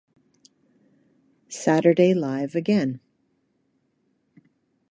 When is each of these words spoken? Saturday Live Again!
Saturday 1.47 2.15
Live 2.15 2.55
Again! 2.55 2.99